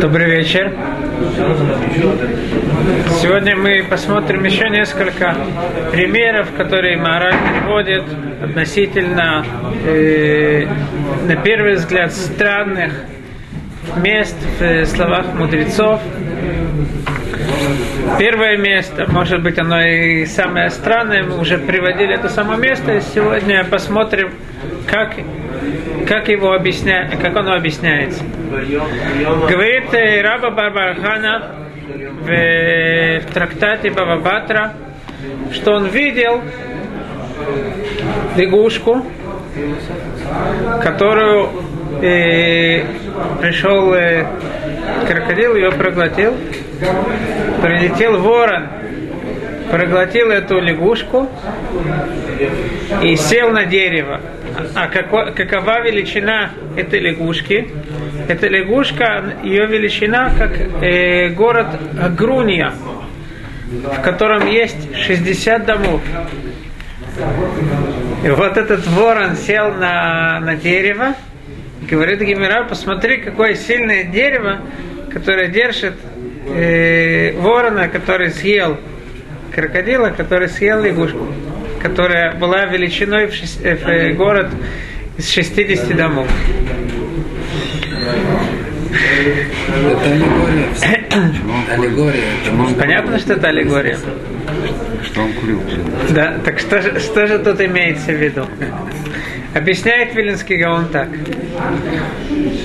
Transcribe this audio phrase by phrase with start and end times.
[0.00, 0.72] Добрый вечер.
[3.22, 5.34] Сегодня мы посмотрим еще несколько
[5.90, 8.04] примеров, которые Мораль приводит
[8.44, 9.42] относительно,
[9.86, 10.66] э,
[11.26, 12.92] на первый взгляд, странных
[13.96, 16.02] мест в словах мудрецов.
[18.18, 23.00] Первое место, может быть, оно и самое странное, мы уже приводили это самое место, и
[23.00, 24.32] сегодня посмотрим,
[24.86, 25.14] как
[26.06, 27.10] как его объясня...
[27.20, 28.24] как оно объясняется.
[28.50, 31.54] Говорит э, Раба Барбархана
[32.22, 34.74] в, в трактате Бабабатра,
[35.52, 36.42] что он видел
[38.36, 39.04] лягушку,
[40.82, 41.50] которую
[42.02, 42.84] э,
[43.40, 44.26] пришел э,
[45.06, 46.34] крокодил, ее проглотил,
[47.62, 48.68] прилетел ворон,
[49.70, 51.28] проглотил эту лягушку
[53.02, 54.20] и сел на дерево.
[54.74, 57.68] А како, какова величина этой лягушки?
[58.28, 61.66] Эта лягушка, ее величина как э, город
[62.16, 62.72] Груния,
[63.66, 66.00] в котором есть 60 домов.
[68.24, 71.14] И вот этот ворон сел на, на дерево,
[71.88, 74.60] говорит Гимера, посмотри, какое сильное дерево,
[75.12, 75.94] которое держит
[76.48, 78.78] э, ворона, который съел
[79.54, 81.28] крокодила, который съел лягушку
[81.80, 84.50] которая была величиной в, шесть, э, в э, город
[85.16, 86.28] из 60 домов.
[89.80, 90.66] Это аллегория.
[91.72, 92.74] аллегория.
[92.78, 93.98] Понятно, что это аллегория?
[95.04, 95.62] Что он курил?
[96.10, 98.46] Да, так что же, что же тут имеется в виду?
[99.54, 101.08] Объясняет Вилинский Гаон так.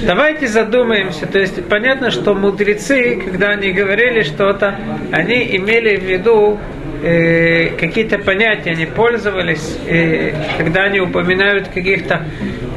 [0.06, 1.26] Давайте задумаемся.
[1.26, 4.76] То есть понятно, что мудрецы, когда они говорили что-то,
[5.12, 6.60] они имели в виду
[7.04, 12.26] э, какие-то понятия они пользовались, э, когда они упоминают каких-то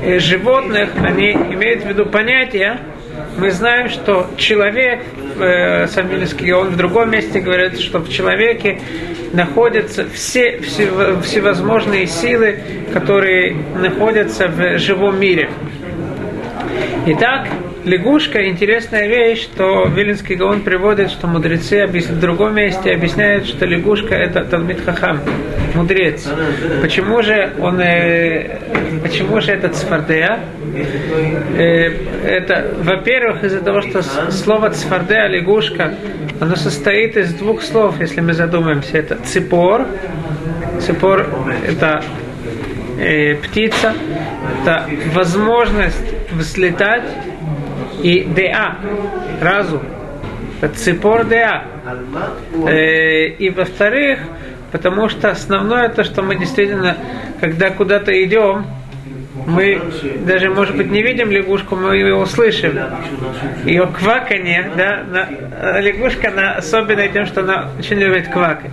[0.02, 2.80] э, животных, они имеют в виду понятия.
[3.38, 5.04] Мы знаем, что человек,
[5.38, 8.80] э, Самбельский, он в другом месте говорит, что в человеке
[9.32, 10.90] находятся все, все
[11.22, 12.58] всевозможные силы,
[12.92, 15.50] которые находятся в живом мире.
[17.06, 17.48] Итак,
[17.86, 24.16] лягушка интересная вещь, что Вилинский Гаон приводит, что мудрецы в другом месте объясняют, что лягушка
[24.16, 25.20] это Талмит Хахам,
[25.74, 26.28] мудрец.
[26.82, 28.58] Почему же он, э,
[29.02, 30.40] почему же это Цфардея?
[31.56, 31.92] Э,
[32.26, 34.02] это, во-первых, из-за того, что
[34.32, 35.94] слово Цфардея, лягушка,
[36.40, 38.98] оно состоит из двух слов, если мы задумаемся.
[38.98, 39.86] Это ципор,
[40.80, 41.28] ципор
[41.64, 42.02] это
[42.98, 43.94] э, птица,
[44.62, 46.02] это возможность
[46.32, 47.04] взлетать
[48.02, 48.76] и деа,
[49.40, 49.82] разум.
[50.74, 51.64] Ципор деа.
[52.66, 54.20] Э, и во-вторых,
[54.72, 56.96] потому что основное то, что мы действительно,
[57.40, 58.66] когда куда-то идем,
[59.46, 59.80] мы
[60.26, 62.78] даже, может быть, не видим лягушку, мы ее услышим.
[63.64, 68.72] Ее кваканье, да, на, лягушка она особенная тем, что она очень любит квакать.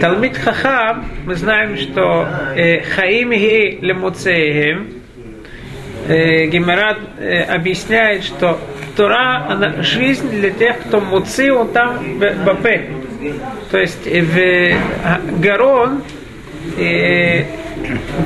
[0.00, 4.97] Талмит Хахам, мы знаем, что э, хаим ги лемуцеем,
[6.06, 8.58] э, Гимарат э, объясняет, что
[8.96, 12.90] Тора, она жизнь для тех, кто муци, он там бапе.
[13.70, 14.76] То есть э, в э,
[15.38, 16.02] Гарон,
[16.76, 17.44] э,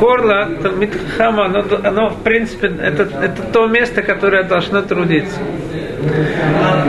[0.00, 5.38] горло Талмитхама, оно, оно в принципе это, это то место, которое должно трудиться.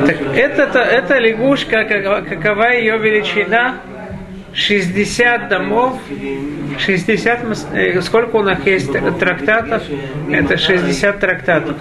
[0.05, 3.75] Так это, это лягушка, какова ее величина,
[4.53, 5.99] 60 домов,
[6.77, 7.39] 60,
[7.73, 9.83] э, сколько у нас есть трактатов?
[10.29, 11.75] Это 60 трактатов.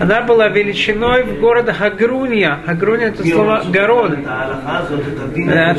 [0.00, 2.60] Она была величиной в города Хагруния.
[2.66, 4.18] Хагруния это слово город.
[5.36, 5.74] Э,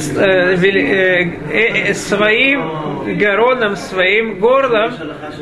[1.51, 4.93] э, своим гороном, своим горлом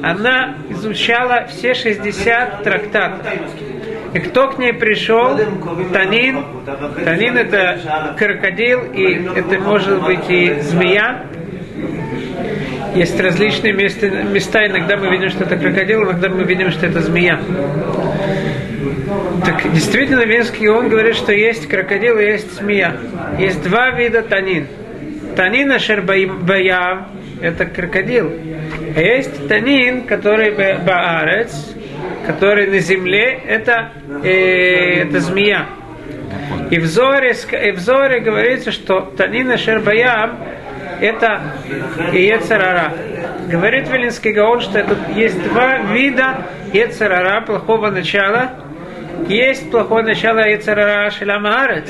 [0.02, 3.28] она изучала все 60 трактатов.
[4.16, 5.38] И кто к ней пришел?
[5.92, 6.46] Танин.
[7.04, 11.26] Танин это крокодил, и это может быть и змея.
[12.96, 17.02] Есть различные места, места, иногда мы видим, что это крокодил, иногда мы видим, что это
[17.02, 17.42] змея.
[19.44, 22.96] Так действительно, Венский он говорит, что есть крокодил и есть змея.
[23.38, 24.68] Есть два вида танин.
[25.36, 27.00] Танин ашер баяв,
[27.42, 28.32] это крокодил.
[28.96, 31.75] А есть танин, который баарец,
[32.26, 33.92] который на земле, это,
[34.24, 35.68] э, это змея.
[36.72, 40.38] И в Зоре, и в Зоре говорится, что Танина Шербаям
[41.00, 41.42] это
[42.14, 42.94] Ецарара.
[43.50, 48.52] Говорит Велинский Гаон, что это есть два вида Ецарара, плохого начала.
[49.28, 51.90] Есть плохое начало Ецарара Шелямаарец,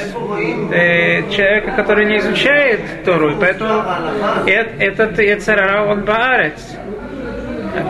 [0.71, 3.83] э, человека, который не изучает Тору, поэтому
[4.45, 6.77] этот Ецарара, он Баарец.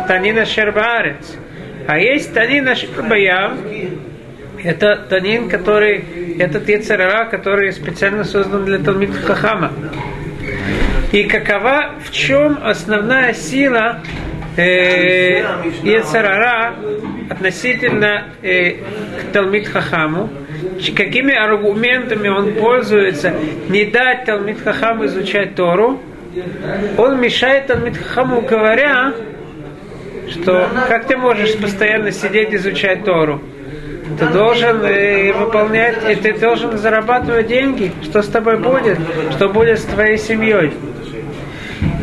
[0.08, 1.38] Танина Шербаарец.
[1.88, 3.54] А есть Танина Шербаяв,
[4.64, 6.04] Это танин, который,
[6.40, 9.72] это Ецерара, который специально создан для Талмит Хахама.
[11.12, 14.02] И какова, в чем основная сила
[14.58, 15.42] э,
[15.84, 16.74] Ецерара
[17.30, 20.30] относительно э, к Талмит Хахаму?
[20.96, 23.36] Какими аргументами он пользуется
[23.70, 26.02] не дать Талмит Хахаму изучать Тору?
[26.98, 29.14] Он мешает Талмит Хахаму, говоря,
[30.30, 33.42] что как ты можешь постоянно сидеть изучать Тору?
[34.20, 37.92] Ты должен э, выполнять, и ты должен зарабатывать деньги.
[38.04, 39.00] Что с тобой будет?
[39.32, 40.72] Что будет с твоей семьей?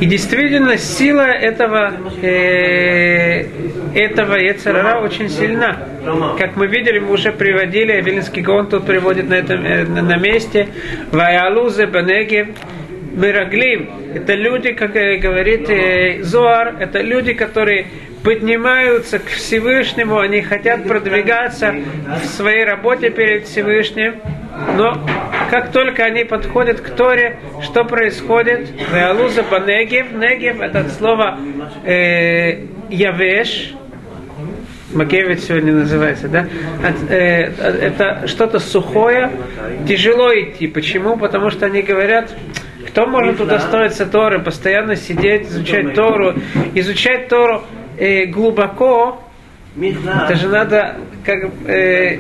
[0.00, 1.92] И действительно, сила этого,
[2.22, 3.46] э,
[3.94, 5.76] этого Ецарара очень сильна.
[6.38, 10.68] Как мы видели, мы уже приводили, Вилинский Гон тут приводит на этом э, на месте.
[11.12, 12.48] Ваялузе Бенеге
[13.12, 13.90] Мираглим.
[14.14, 17.86] Это люди, как говорит э, Зоар, это люди, которые
[18.22, 21.74] поднимаются к Всевышнему, они хотят продвигаться
[22.22, 24.20] в своей работе перед Всевышним,
[24.76, 25.06] но
[25.50, 28.70] как только они подходят к Торе, что происходит?
[28.92, 31.38] Веалуза банегев, негев, это слово
[31.84, 33.74] э, явеш,
[34.92, 36.46] Макевич сегодня называется, да?
[37.08, 39.30] Э, это что-то сухое,
[39.88, 40.66] тяжело идти.
[40.66, 41.16] Почему?
[41.16, 42.34] Потому что они говорят,
[42.88, 46.34] кто может удостоиться Торы, постоянно сидеть, изучать Тору,
[46.74, 47.64] изучать Тору
[47.98, 49.22] э, глубоко,
[49.80, 52.18] это же надо, как, э,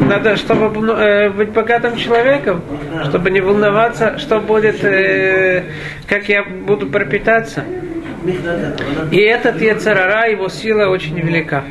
[0.00, 2.62] надо, чтобы э, быть богатым человеком,
[3.04, 5.64] чтобы не волноваться, что будет, э,
[6.08, 7.64] как я буду пропитаться.
[9.10, 11.64] И этот Ецарара, его сила очень велика.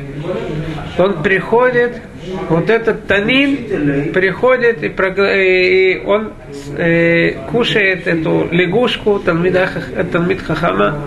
[0.98, 2.00] Он приходит,
[2.48, 6.32] вот этот танин приходит и, и он
[6.76, 10.98] э, кушает эту лягушку, Талмид Хахама,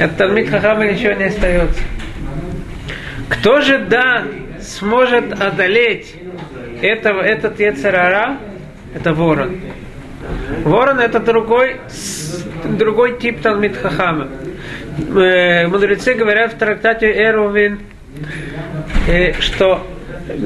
[0.00, 1.80] от Талмит Хахама ничего не остается.
[3.28, 4.24] Кто же, да,
[4.60, 6.14] сможет одолеть
[6.82, 8.38] этого, этот Ецерара,
[8.94, 9.60] это ворон.
[10.64, 11.80] Ворон это другой,
[12.64, 14.28] другой тип Талмит Хахама.
[14.98, 17.80] Э, мудрецы говорят в трактате Эрувин,
[19.06, 19.86] э, что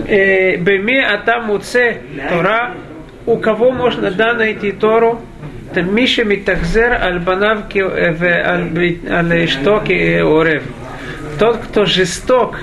[0.08, 1.98] э, Беми Атам Уце
[2.28, 2.74] Тора,
[3.26, 5.20] у кого можно да найти Тору,
[5.76, 10.64] Миша Митахзер Альбанав Аль-Эшток и Орев.
[11.38, 12.58] Тот, кто жесток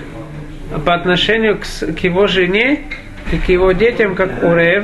[0.85, 2.83] по отношению к, к его жене
[3.31, 4.83] и к его детям, как Урев,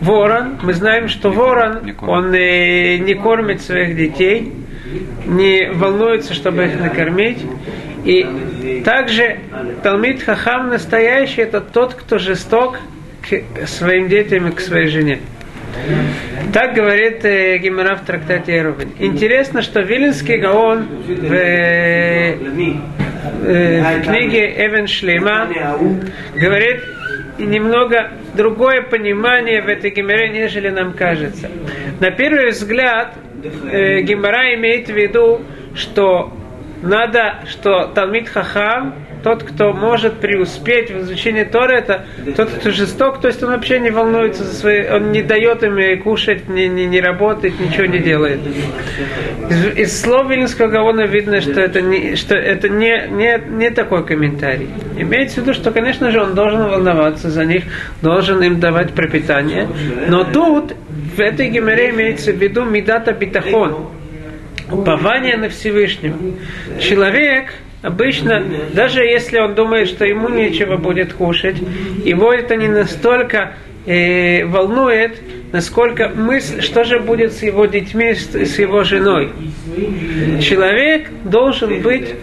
[0.00, 4.52] ворон, мы знаем, что ворон, он э, не кормит своих детей,
[5.26, 7.38] не волнуется, чтобы их накормить.
[8.04, 9.38] И также
[9.82, 12.78] Талмит Хахам настоящий, это тот, кто жесток
[13.22, 15.18] к своим детям и к своей жене.
[16.58, 18.90] Так говорит э, Гимара в трактате Эрувин.
[18.98, 22.36] Интересно, что Вилинский Гаон в, э,
[23.44, 25.46] э, в книге Эвен Шлейма
[26.34, 26.82] говорит
[27.38, 31.48] немного другое понимание в этой Гимаре, нежели нам кажется.
[32.00, 33.14] На первый взгляд
[33.70, 35.42] э, Гимара имеет в виду,
[35.76, 36.32] что
[36.82, 42.06] надо, что Талмит Хахам тот, кто может преуспеть в изучении Торы, это
[42.36, 46.02] тот, кто жесток, то есть он вообще не волнуется за свои, он не дает им
[46.02, 48.40] кушать, не, не, не работает, ничего не делает.
[49.50, 54.04] Из, из слов Вильнского Гаона видно, что это, не, что это не, не, не такой
[54.04, 54.68] комментарий.
[54.96, 57.64] Имеется в виду, что, конечно же, он должен волноваться за них,
[58.02, 59.68] должен им давать пропитание,
[60.08, 60.74] но тут
[61.16, 63.88] в этой геморе имеется в виду Мидата Битахон,
[64.70, 66.16] упование на Всевышнего.
[66.80, 71.56] Человек– Обычно, даже если он думает, что ему нечего будет кушать,
[72.04, 73.54] его это не настолько
[73.86, 75.20] э, волнует,
[75.52, 79.30] насколько мысль, что же будет с его детьми, с, с его женой.
[80.42, 82.16] Человек должен быть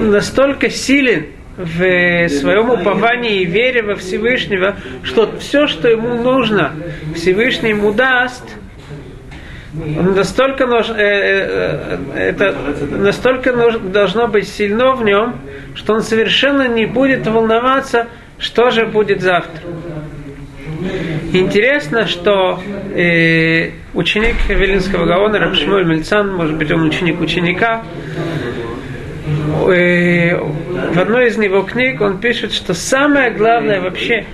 [0.00, 1.26] настолько силен
[1.58, 6.72] в своем уповании и вере во Всевышнего, что все, что ему нужно,
[7.14, 8.44] Всевышний ему даст–
[9.72, 12.56] настолько нужно, э, э, это
[12.90, 15.36] настолько нужно, должно быть сильно в нем,
[15.74, 18.08] что он совершенно не будет волноваться,
[18.38, 19.62] что же будет завтра.
[21.32, 22.58] Интересно, что
[22.94, 27.82] э, ученик Велинского Гаона, Рабшмоль Мельцан, может быть, он ученик ученика,
[29.68, 34.24] э, в одной из его книг он пишет, что самое главное вообще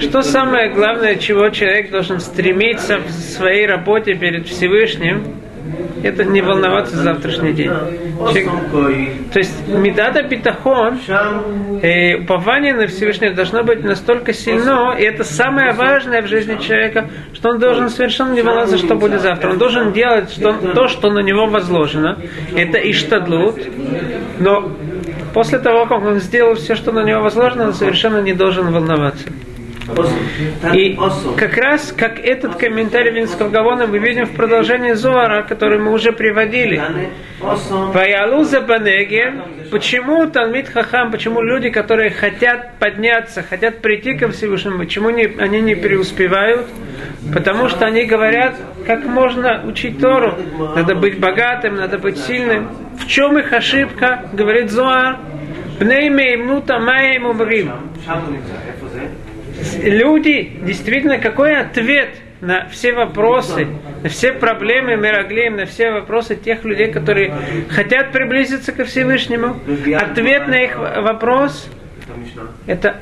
[0.00, 5.24] что самое главное, чего человек должен стремиться в своей работе перед Всевышним,
[6.02, 7.70] это не волноваться за завтрашний день.
[8.18, 8.48] Человек,
[9.32, 10.98] то есть медата битахон,
[11.82, 17.08] э, упование на Всевышнего должно быть настолько сильно, и это самое важное в жизни человека,
[17.32, 19.50] что он должен совершенно не волноваться, что будет завтра.
[19.50, 22.18] Он должен делать что, то, что на него возложено.
[22.56, 23.60] Это иштадлут,
[24.40, 24.72] но
[25.32, 29.28] после того, как он сделал все, что на него возложено, он совершенно не должен волноваться.
[30.74, 30.98] И
[31.36, 36.12] как раз, как этот комментарий Винского Гавона мы видим в продолжении Зуара, который мы уже
[36.12, 36.80] приводили.
[37.40, 39.34] Ваялу Забанеге,
[39.70, 45.60] почему Талмит Хахам, почему люди, которые хотят подняться, хотят прийти ко Всевышнему, почему не, они
[45.60, 46.66] не преуспевают?
[47.32, 48.56] Потому что они говорят,
[48.86, 50.34] как можно учить Тору.
[50.76, 52.68] Надо быть богатым, надо быть сильным.
[52.98, 55.18] В чем их ошибка, говорит Зуар?
[55.80, 57.72] Бней меймнута маем умрим
[59.82, 63.68] люди, действительно, какой ответ на все вопросы,
[64.02, 67.32] на все проблемы Мираглеем, на все вопросы тех людей, которые
[67.68, 69.60] хотят приблизиться ко Всевышнему.
[69.96, 71.68] Ответ на их вопрос
[72.66, 72.98] это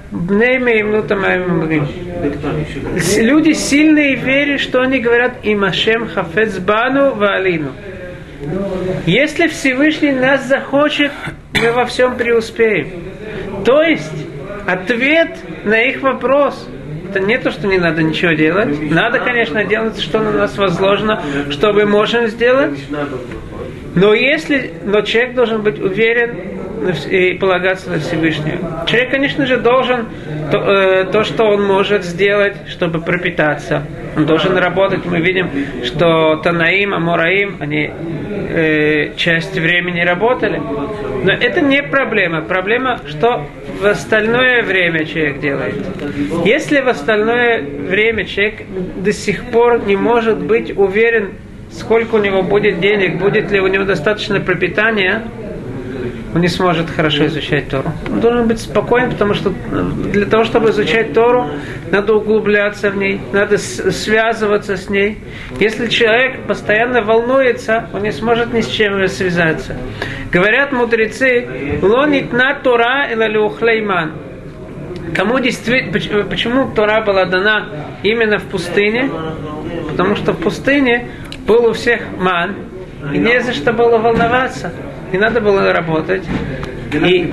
[3.18, 7.72] Люди сильные в что они говорят Имашем Хафецбану Валину.
[9.06, 11.12] Если Всевышний нас захочет,
[11.54, 12.88] мы во всем преуспеем.
[13.64, 14.26] То есть,
[14.66, 16.68] ответ на их вопрос.
[17.08, 18.90] Это не то, что не надо ничего делать.
[18.90, 22.78] Надо, конечно, делать, что на нас возложено, что мы можем сделать.
[23.94, 26.59] Но если, но человек должен быть уверен
[27.10, 28.84] и полагаться на Всевышнего.
[28.86, 30.06] Человек, конечно же, должен
[30.50, 33.84] то, э, то, что он может сделать, чтобы пропитаться.
[34.16, 35.04] Он должен работать.
[35.04, 35.50] Мы видим,
[35.84, 40.58] что Танаим, Амураим, они э, часть времени работали.
[40.58, 42.42] Но это не проблема.
[42.42, 43.46] Проблема, что
[43.80, 45.74] в остальное время человек делает.
[46.44, 48.62] Если в остальное время человек
[48.96, 51.34] до сих пор не может быть уверен,
[51.70, 55.22] сколько у него будет денег, будет ли у него достаточно пропитания,
[56.34, 57.92] он не сможет хорошо изучать Тору.
[58.08, 61.46] Он должен быть спокоен, потому что для того, чтобы изучать Тору,
[61.90, 65.18] надо углубляться в ней, надо связываться с ней.
[65.58, 69.76] Если человек постоянно волнуется, он не сможет ни с чем связаться.
[70.30, 74.12] Говорят мудрецы, лонит на Тора или ухлейман.
[75.16, 77.66] Кому действительно, почему Тора была дана
[78.04, 79.10] именно в пустыне?
[79.90, 81.08] Потому что в пустыне
[81.46, 82.54] был у всех ман,
[83.12, 84.72] и не за что было волноваться
[85.12, 86.24] не надо было работать.
[86.92, 87.32] И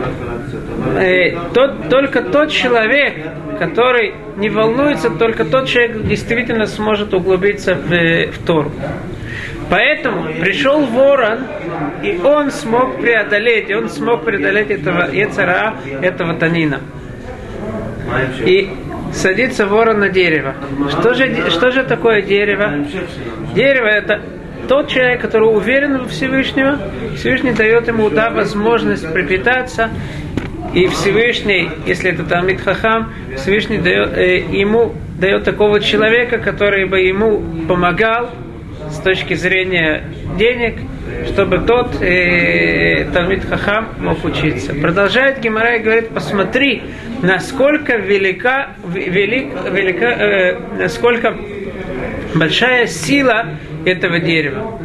[0.98, 3.16] э, тот, только тот человек,
[3.60, 8.72] который не волнуется, только тот человек действительно сможет углубиться в, в Тору.
[9.70, 11.40] Поэтому пришел ворон,
[12.04, 16.80] и он смог преодолеть, он смог преодолеть этого Ецара, этого Танина.
[18.46, 18.70] И
[19.12, 20.56] садится ворон на дерево.
[20.90, 22.86] Что же, что же такое дерево?
[23.54, 24.22] Дерево это
[24.68, 26.80] тот человек, который уверен в Всевышнего,
[27.16, 29.90] Всевышний дает ему да, возможность пропитаться,
[30.74, 37.00] и Всевышний, если это Талмит Хахам, Всевышний дает, э, ему дает такого человека, который бы
[37.00, 38.30] ему помогал
[38.92, 40.04] с точки зрения
[40.38, 40.76] денег,
[41.28, 44.74] чтобы тот э, Талмит Хахам мог учиться.
[44.74, 46.84] Продолжает Гимара и говорит, посмотри,
[47.24, 51.36] насколько велика, велик, велика, э, насколько
[52.36, 54.80] большая сила этого дерева.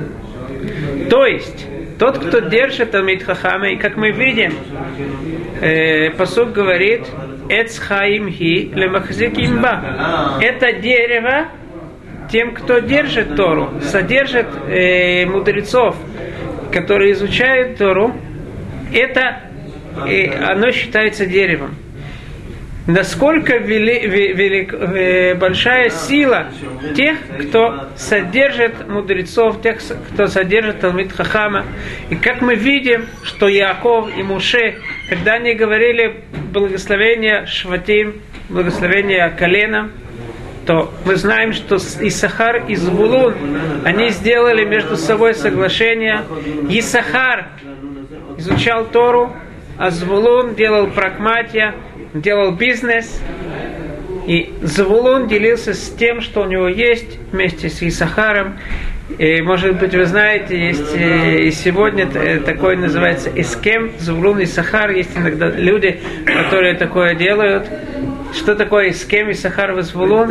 [1.11, 1.67] То есть,
[1.99, 4.55] тот, кто держит Талмит Хахама, и как мы видим,
[5.61, 7.07] э, посуд говорит,
[7.49, 10.39] Эц хаим хи лемахзик имба.
[10.41, 11.49] Это дерево
[12.31, 15.97] тем, кто держит Тору, содержит э, мудрецов,
[16.73, 18.15] которые изучают Тору,
[18.93, 19.41] это
[20.07, 21.75] э, оно считается деревом
[22.87, 26.49] насколько вели, велик, большая сила
[26.97, 29.79] тех, кто содержит мудрецов, тех,
[30.13, 31.65] кто содержит Талмит Хахама.
[32.11, 34.77] И как мы видим, что Яков и Муше,
[35.09, 39.91] когда они говорили благословение Шватим, благословение колена,
[40.67, 43.35] то мы знаем, что Исахар и Звулун,
[43.85, 46.23] они сделали между собой соглашение.
[46.69, 47.49] Исахар
[48.37, 49.35] изучал Тору,
[49.77, 51.75] а Звулун делал прагматия,
[52.15, 53.21] делал бизнес,
[54.27, 58.59] и Завулон делился с тем, что у него есть, вместе с Исахаром.
[59.19, 62.09] И, может быть, вы знаете, есть э, и сегодня
[62.41, 64.91] такое называется эскем, Завулон и Сахар.
[64.91, 67.69] Есть иногда люди, которые такое делают.
[68.33, 70.29] Что такое эскем и Сахар в Звулон?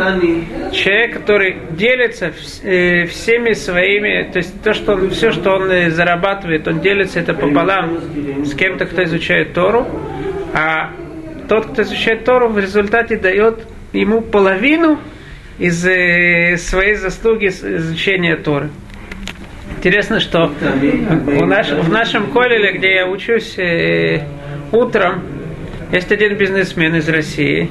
[0.71, 2.31] Человек, который делится
[2.63, 7.19] э, всеми своими, то есть то, что он, все, что он э, зарабатывает, он делится
[7.19, 7.99] это пополам
[8.43, 9.85] с кем-то, кто изучает Тору,
[10.53, 10.93] а
[11.51, 15.01] тот, кто изучает Тору, в результате дает ему половину
[15.59, 18.69] из э, своей заслуги изучения Торы.
[19.75, 24.21] Интересно, что в, наш, в нашем коллеле, где я учусь э,
[24.71, 25.23] утром,
[25.91, 27.69] есть один бизнесмен из России.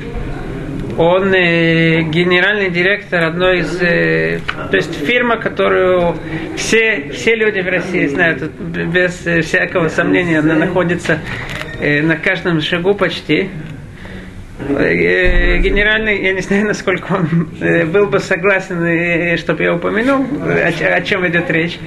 [0.99, 6.17] Он э, генеральный директор одной из, э, то есть фирма, которую
[6.55, 9.15] все, все люди в России знают, без
[9.47, 11.21] всякого сомнения, она находится
[11.81, 13.49] э, на каждом шагу почти.
[14.79, 20.27] Э, генеральный, я не знаю, насколько он э, был бы согласен, э, чтобы я упомянул,
[20.43, 21.79] о, чем идет речь.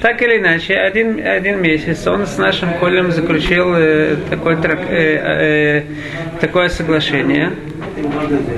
[0.00, 4.16] Так или иначе, один, один месяц он с нашим Колем заключил э,
[6.40, 7.52] такое соглашение.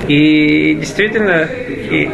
[0.07, 2.09] И действительно, и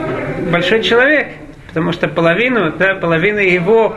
[0.52, 1.28] большой человек,
[1.70, 3.96] потому что половину, да, половина его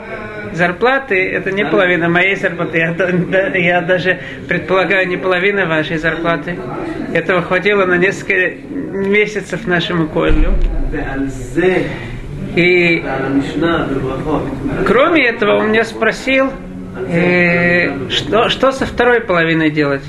[0.53, 6.59] зарплаты, это не половина моей зарплаты, я, да, я даже предполагаю, не половина вашей зарплаты.
[7.13, 8.57] Этого хватило на несколько
[8.93, 10.53] месяцев нашему Колю.
[12.55, 13.03] И
[14.87, 16.51] кроме этого он меня спросил,
[17.09, 20.03] э, что, что со второй половиной делать.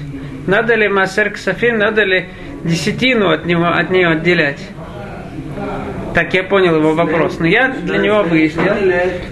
[0.46, 2.26] Надо ли Масер Ксафин, надо ли
[2.66, 4.60] десятину от, него, от нее отделять.
[6.14, 7.40] Так я понял его вопрос.
[7.40, 8.74] Но я для него выяснил.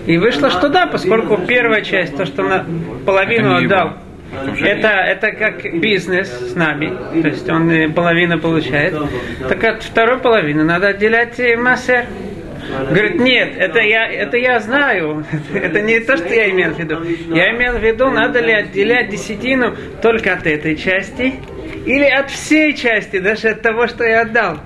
[0.08, 2.66] И вышло, что да, поскольку первая часть, то, что на
[3.06, 3.98] половину отдал,
[4.62, 8.96] это, это как бизнес с нами, то есть он половину получает.
[9.48, 12.06] Так от второй половины надо отделять массер.
[12.90, 15.26] Говорит, нет, это я, это я знаю.
[15.54, 17.00] Это не то, что я имел в виду.
[17.36, 21.34] Я имел в виду, надо ли отделять десятину только от этой части
[21.86, 24.60] или от всей части, даже от того, что я отдал.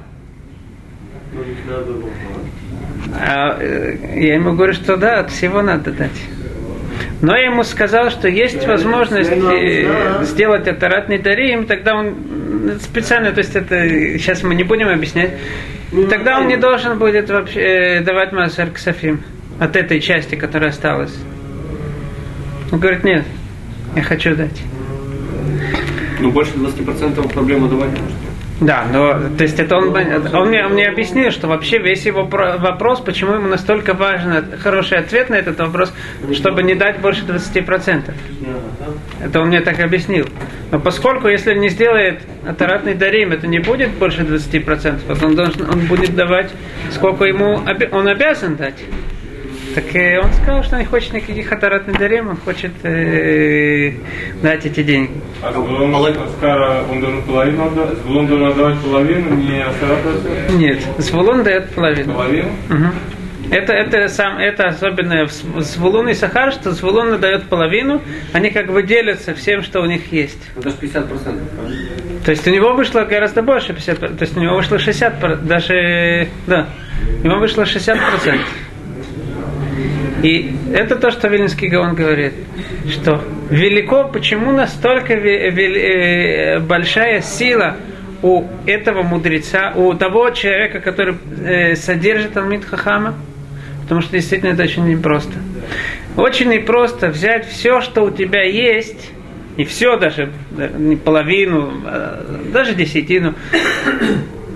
[3.14, 6.22] А, э, я ему говорю, что да, от всего надо дать.
[7.22, 12.16] Но я ему сказал, что есть возможность э, сделать это ратный дарим, тогда он
[12.82, 13.88] специально, то есть это
[14.18, 15.32] сейчас мы не будем объяснять,
[16.10, 19.22] тогда он не должен будет вообще э, давать Масар Ксафим
[19.60, 21.16] от этой части, которая осталась.
[22.72, 23.24] Он говорит, нет,
[23.96, 24.62] я хочу дать.
[26.20, 28.35] Ну, больше 20% проблему давать не может.
[28.62, 32.24] Да, но то есть это он, он, мне, он мне объяснил, что вообще весь его
[32.24, 35.94] вопрос, почему ему настолько важен хороший ответ на этот вопрос,
[36.34, 38.14] чтобы не дать больше 20%.
[39.22, 40.28] Это он мне так объяснил.
[40.72, 45.80] Но поскольку если не сделает атаратный дарим, это не будет больше 20%, он, должен, он
[45.88, 46.52] будет давать,
[46.92, 48.76] сколько ему он обязан дать.
[49.76, 53.92] Так э, он сказал, что не хочет никаких атарат дарим, он хочет э,
[54.42, 55.12] дать эти деньги.
[55.44, 57.98] А Звулон, он должен половину отдать?
[57.98, 60.00] Звулон должен отдавать половину, не атарат
[60.52, 62.14] Нет, Звулон дает половину.
[62.14, 62.50] Половину?
[62.70, 62.86] Угу.
[63.52, 68.72] Это, это, сам, это особенное в Звулун и Сахар, что Звулун дает половину, они как
[68.72, 70.40] бы делятся всем, что у них есть.
[70.56, 72.24] Ну, даже 50%.
[72.24, 76.30] То есть у него вышло гораздо больше 50%, то есть у него вышло 60%, даже,
[76.48, 76.70] да,
[77.24, 78.40] у него вышло 60%.
[80.24, 82.34] И это то, что Вилинский Гаон говорит,
[82.90, 87.78] что велико, почему настолько э, большая сила
[88.22, 93.16] у этого мудреца, у того человека, который э, содержит Алмид Хахама,
[93.84, 95.34] потому что действительно это очень непросто.
[96.18, 99.12] Очень непросто взять все, что у тебя есть,
[99.58, 100.32] не все даже,
[100.78, 103.36] не половину, а даже десятину.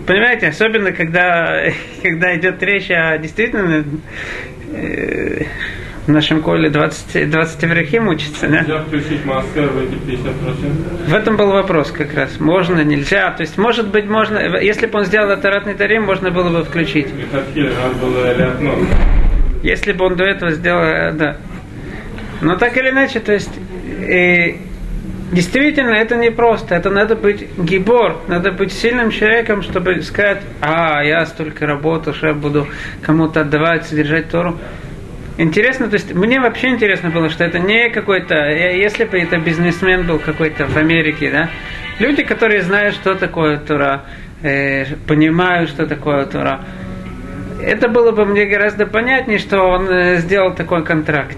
[0.08, 1.66] Понимаете, особенно когда,
[2.02, 3.84] когда идет речь о действительно э,
[6.10, 8.62] в нашем коле 20, 20 еврехим учится, да?
[8.62, 11.08] Нельзя включить маскер в эти 50%?
[11.08, 12.40] В этом был вопрос как раз.
[12.40, 13.32] Можно, нельзя.
[13.32, 17.08] То есть, может быть, можно, если бы он сделал атаратный тарим, можно было бы включить.
[19.62, 21.38] Если бы он до этого сделал, э, да.
[22.42, 23.52] Но так или иначе, то есть,
[24.00, 24.56] э,
[25.32, 26.76] действительно, это не просто.
[26.76, 32.28] Это надо быть гибор, надо быть сильным человеком, чтобы сказать, а, я столько работал, что
[32.28, 32.68] я буду
[33.02, 34.58] кому-то отдавать, содержать Тору.
[35.38, 40.06] Интересно, то есть мне вообще интересно было, что это не какой-то, если бы это бизнесмен
[40.06, 41.50] был какой-то в Америке, да,
[41.98, 44.04] люди, которые знают, что такое Тура,
[44.42, 46.66] э, понимают, что такое Тура,
[47.62, 51.38] это было бы мне гораздо понятнее, что он э, сделал такой контракт.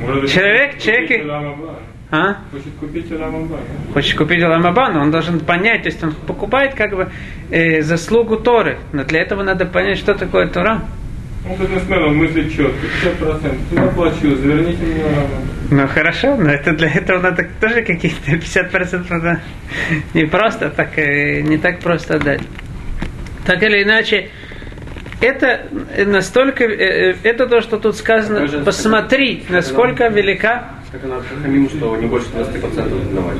[0.00, 1.91] Может, человек, человек...
[2.14, 2.36] А?
[2.52, 3.58] Хочет купить Аламаба.
[3.94, 7.10] Хочет купить Аламаба, но он должен понять, то есть он покупает как бы
[7.50, 8.76] э, заслугу Торы.
[8.92, 10.82] Но для этого надо понять, что такое Тора.
[11.48, 13.54] Ну, бизнесмен, он мыслит четко, 50%.
[13.72, 15.04] Я плачу, заверните мне
[15.70, 19.40] Ну хорошо, но это для этого надо тоже какие-то 50% надо
[20.12, 22.42] не просто так, э, не так просто дать.
[23.46, 24.28] Так или иначе,
[25.22, 25.62] это
[26.04, 31.96] настолько, э, э, это то, что тут сказано, посмотри, насколько велика как она хамим, что
[31.96, 33.38] не больше 20% давали.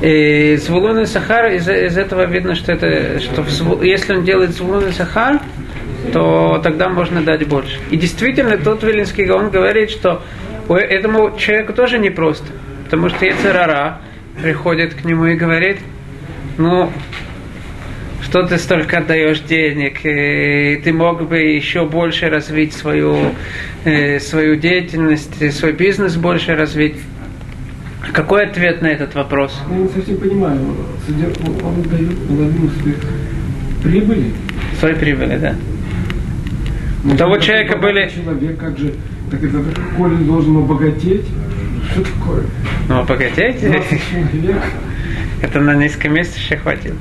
[0.00, 4.50] И Звулун и Сахар, из, из этого видно, что это, что в, если он делает
[4.50, 5.40] Звулун и Сахар,
[6.12, 7.78] то тогда можно дать больше.
[7.90, 10.22] И действительно, тот Вилинский Гаон говорит, что
[10.68, 12.46] этому человеку тоже непросто.
[12.84, 14.00] Потому что Яцерара
[14.40, 15.78] приходит к нему и говорит,
[16.56, 16.92] ну,
[18.28, 23.16] что ты столько отдаешь денег, и ты мог бы еще больше развить свою,
[23.84, 26.96] э, свою деятельность, свой бизнес больше развить.
[28.12, 29.58] Какой ответ на этот вопрос?
[29.70, 30.60] Я не совсем понимаю.
[31.64, 32.96] Он дает половину своих
[33.82, 34.32] прибыли.
[34.78, 35.54] Своей прибыли, да.
[37.04, 38.92] Но У того человека были- Человек, как же,
[39.30, 39.58] так это
[39.96, 41.24] Коля должен обогатеть.
[41.92, 42.42] Что такое?
[42.88, 43.68] Ну, погодите.
[43.68, 44.62] 20 человек.
[45.40, 46.96] Это на несколько месяцев еще хватило.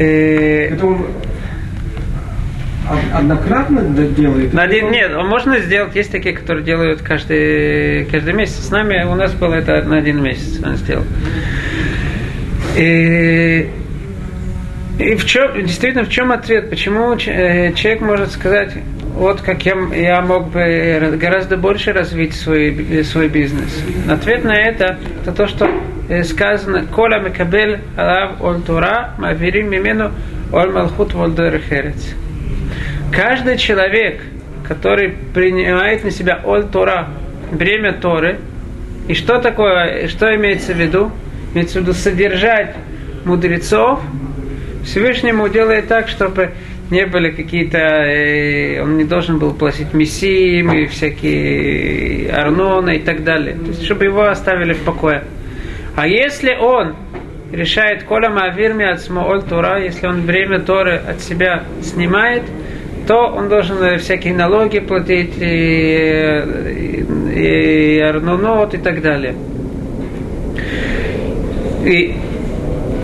[0.00, 0.94] Э, Это он
[2.90, 4.52] од- однократно делает?
[4.54, 8.54] На один, нет, можно сделать, есть такие, которые делают каждый, каждый месяц.
[8.66, 11.04] С нами у нас было это на один месяц он сделал.
[12.76, 13.68] И,
[14.98, 16.70] и в чем, действительно, в чем ответ?
[16.70, 18.72] Почему э, человек может сказать,
[19.14, 23.82] вот как я, я мог бы ра- гораздо больше развить свой, свой бизнес?
[24.08, 25.70] Ответ на это, это то, что э,
[26.24, 30.10] сказано, Коля Мекабель Алав Оль Тура, Маверим Мимену
[30.52, 32.14] Оль Малхут Волдер Херец.
[33.12, 34.20] Каждый человек,
[34.66, 37.08] который принимает на себя Оль Тора,
[37.52, 38.38] бремя Торы,
[39.08, 41.10] и что такое, что имеется в виду?
[41.52, 42.76] Имеется в виду содержать
[43.24, 44.00] мудрецов,
[44.84, 46.50] Всевышнему делает так, чтобы
[46.90, 53.22] не были какие-то, э, он не должен был платить мессиям и всякие арноны и так
[53.22, 53.54] далее.
[53.54, 55.22] То есть, чтобы его оставили в покое.
[56.00, 56.96] А если он
[57.52, 62.42] решает коля мавирми от смооль Тора, если он время Торы от себя снимает,
[63.06, 66.42] то он должен э, всякие налоги платить, и,
[67.34, 69.34] и, и арнонот и так далее.
[71.84, 72.16] И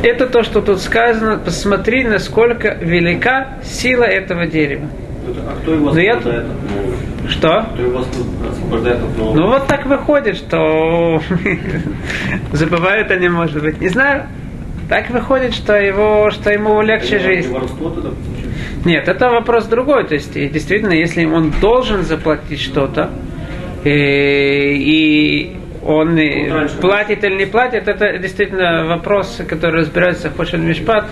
[0.02, 1.36] это то, что тут сказано.
[1.36, 4.88] Посмотри, насколько велика сила этого дерева.
[5.48, 6.46] А кто его Ну, я- освобождает?
[7.24, 7.66] от- Что?
[7.74, 7.98] Кто его
[8.50, 9.34] освобождает от нового?
[9.36, 11.20] Ну вот так выходит, что
[12.52, 13.80] забывают они, может быть.
[13.80, 14.26] Не знаю.
[14.88, 17.46] Так выходит, что его, что ему легче Это жить.
[18.84, 20.04] Нет, это вопрос другой.
[20.06, 23.10] То есть, и действительно, если он должен заплатить что-то,
[23.84, 26.18] э, и он
[26.80, 31.06] платит или не платит, это действительно вопрос, который разбирается в Хошель Мишпат.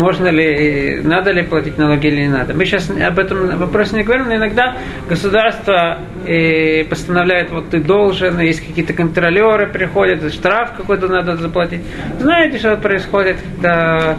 [0.00, 2.54] Можно ли, надо ли платить налоги или не надо.
[2.54, 4.76] Мы сейчас об этом вопросе не говорим, но иногда
[5.08, 11.82] государство э, постановляет, вот ты должен, есть какие-то контролеры приходят, штраф какой-то надо заплатить.
[12.18, 14.16] Знаете, что происходит, когда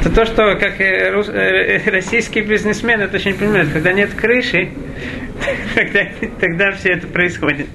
[0.00, 4.70] это то, что как э, российские бизнесмены это очень понимают, когда нет крыши,
[5.74, 6.00] тогда,
[6.40, 7.66] тогда все это происходит.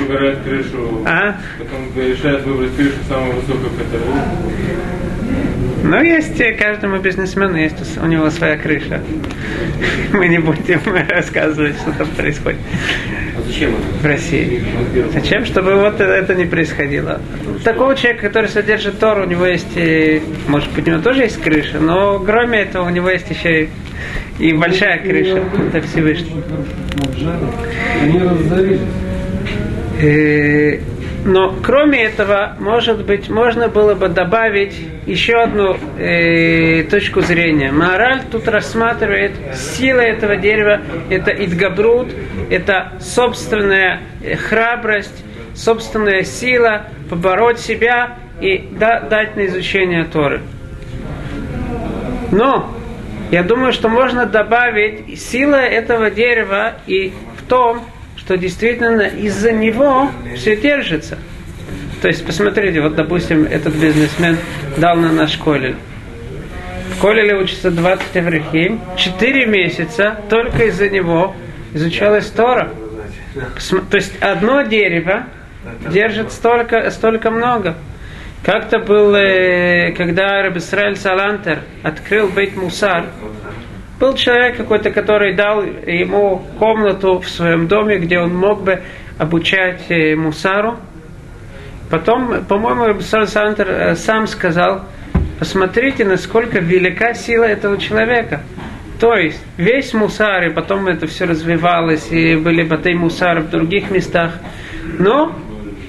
[0.00, 1.36] Выбирают крышу, А?
[1.58, 4.24] потом решают выбрать крышу самую высокую, которая
[5.84, 9.00] Но есть э, каждому бизнесмену есть у него своя крыша.
[10.12, 12.58] Мы не будем рассказывать, что там происходит
[13.36, 13.98] А зачем это?
[14.02, 14.62] в России.
[15.12, 15.44] Зачем?
[15.44, 17.20] Чтобы вот это не происходило.
[17.64, 21.40] Такого человека, который содержит Тор, у него есть, э, может быть, у него тоже есть
[21.40, 23.68] крыша, но кроме этого у него есть еще и,
[24.38, 25.42] и большая крыша.
[25.72, 26.42] Это Всевышний.
[28.02, 28.80] Они разорились.
[30.00, 30.78] Э,
[31.24, 34.74] Но кроме этого, может быть, можно было бы добавить
[35.06, 37.72] еще одну э, точку зрения.
[37.72, 40.80] Мораль тут рассматривает сила этого дерева,
[41.10, 42.08] это идгабрут,
[42.50, 50.40] это собственная э, храбрость, собственная сила побороть себя и да- дать на изучение Торы.
[52.30, 52.70] Но
[53.32, 57.82] я думаю, что можно добавить сила этого дерева и в том,
[58.18, 61.18] что действительно из-за него все держится.
[62.02, 64.36] То есть, посмотрите, вот, допустим, этот бизнесмен
[64.76, 65.74] дал на наш колледж.
[66.94, 68.80] В колледже учится 20 еврехим.
[68.96, 71.34] Четыре месяца только из-за него
[71.74, 72.72] изучалась Тора.
[73.90, 75.26] То есть, одно дерево
[75.90, 77.76] держит столько, столько много.
[78.42, 83.06] Как-то был, э, когда Рабисраэль Салантер открыл Бейт Мусар,
[83.98, 88.82] был человек какой-то, который дал ему комнату в своем доме, где он мог бы
[89.18, 90.76] обучать э, Мусару.
[91.90, 94.84] Потом, по-моему, Рабисраэль Салантер э, сам сказал,
[95.38, 98.42] посмотрите, насколько велика сила этого человека.
[99.00, 103.90] То есть весь мусар, и потом это все развивалось, и были батей мусар в других
[103.90, 104.40] местах.
[104.98, 105.32] Но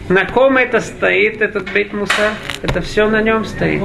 [0.10, 2.34] на ком это стоит, этот бейт мусар?
[2.62, 3.82] Это все на нем стоит.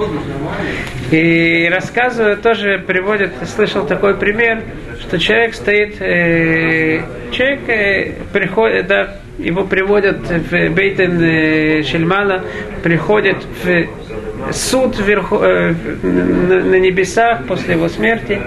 [1.10, 4.62] И рассказывают, тоже приводят, я слышал такой пример,
[5.00, 12.42] что человек стоит, э, человек э, приходит, да, его приводят в Бейтен э, Шельмана,
[12.82, 18.40] приходит в суд вверху, э, на, на небесах после его смерти.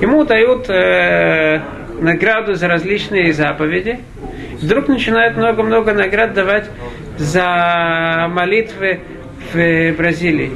[0.00, 1.60] Ему дают э,
[2.00, 4.00] награду за различные заповеди.
[4.60, 6.68] Вдруг начинают много-много наград давать
[7.18, 9.00] за молитвы
[9.52, 10.52] в Бразилии.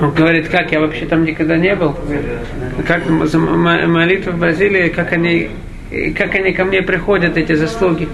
[0.00, 1.96] Он говорит, как я вообще там никогда не был.
[2.86, 5.50] Как за молитвы в Бразилии, как они,
[6.16, 8.08] как они ко мне приходят, эти заслуги.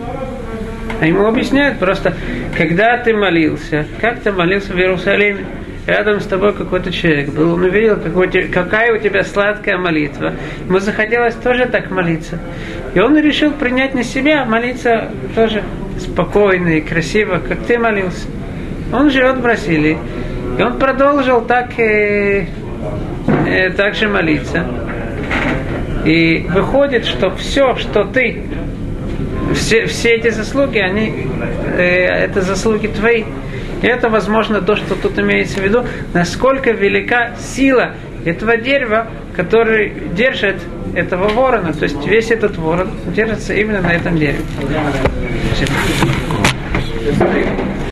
[1.01, 2.15] А ему объясняют просто,
[2.57, 5.45] когда ты молился, как ты молился в Иерусалиме,
[5.87, 10.33] рядом с тобой какой-то человек был, он увидел, какой, какая у тебя сладкая молитва.
[10.67, 12.39] Ему захотелось тоже так молиться.
[12.95, 15.63] И он решил принять на себя, молиться тоже
[15.99, 18.27] спокойно и красиво, как ты молился.
[18.93, 19.99] Он живет в Бразилии.
[20.59, 22.47] И он продолжил так, э,
[23.47, 24.67] э, так же молиться.
[26.05, 28.43] И выходит, что все, что ты,
[29.55, 31.29] все, все эти заслуги, они,
[31.77, 33.25] э, это заслуги твои.
[33.83, 39.93] И это, возможно, то, что тут имеется в виду, насколько велика сила этого дерева, который
[40.15, 40.57] держит
[40.95, 41.73] этого ворона.
[41.73, 44.41] То есть весь этот ворон держится именно на этом дереве.